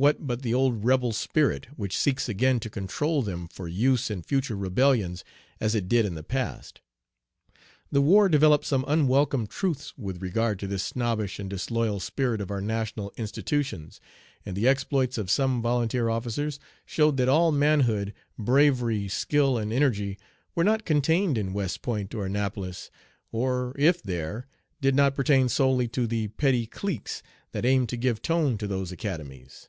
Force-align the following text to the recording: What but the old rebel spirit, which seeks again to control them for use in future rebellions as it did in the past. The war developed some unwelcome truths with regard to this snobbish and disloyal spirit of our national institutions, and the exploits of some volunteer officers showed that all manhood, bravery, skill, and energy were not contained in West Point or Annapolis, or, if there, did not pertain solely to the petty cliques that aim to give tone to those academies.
What 0.00 0.26
but 0.26 0.40
the 0.40 0.54
old 0.54 0.86
rebel 0.86 1.12
spirit, 1.12 1.66
which 1.76 1.94
seeks 1.94 2.26
again 2.26 2.58
to 2.60 2.70
control 2.70 3.20
them 3.20 3.48
for 3.48 3.68
use 3.68 4.10
in 4.10 4.22
future 4.22 4.56
rebellions 4.56 5.24
as 5.60 5.74
it 5.74 5.88
did 5.90 6.06
in 6.06 6.14
the 6.14 6.22
past. 6.22 6.80
The 7.92 8.00
war 8.00 8.30
developed 8.30 8.64
some 8.64 8.82
unwelcome 8.88 9.46
truths 9.46 9.92
with 9.98 10.22
regard 10.22 10.58
to 10.60 10.66
this 10.66 10.82
snobbish 10.82 11.38
and 11.38 11.50
disloyal 11.50 12.00
spirit 12.00 12.40
of 12.40 12.50
our 12.50 12.62
national 12.62 13.12
institutions, 13.18 14.00
and 14.46 14.56
the 14.56 14.66
exploits 14.66 15.18
of 15.18 15.30
some 15.30 15.60
volunteer 15.60 16.08
officers 16.08 16.58
showed 16.86 17.18
that 17.18 17.28
all 17.28 17.52
manhood, 17.52 18.14
bravery, 18.38 19.06
skill, 19.06 19.58
and 19.58 19.70
energy 19.70 20.18
were 20.54 20.64
not 20.64 20.86
contained 20.86 21.36
in 21.36 21.52
West 21.52 21.82
Point 21.82 22.14
or 22.14 22.24
Annapolis, 22.24 22.90
or, 23.32 23.76
if 23.78 24.02
there, 24.02 24.46
did 24.80 24.94
not 24.94 25.14
pertain 25.14 25.50
solely 25.50 25.88
to 25.88 26.06
the 26.06 26.28
petty 26.28 26.64
cliques 26.66 27.22
that 27.52 27.66
aim 27.66 27.86
to 27.88 27.98
give 27.98 28.22
tone 28.22 28.56
to 28.56 28.66
those 28.66 28.90
academies. 28.92 29.68